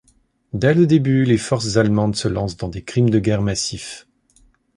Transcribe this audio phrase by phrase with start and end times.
[0.53, 4.07] Dès le début, les forces allemandes se lancent dans des crimes de guerre massifs.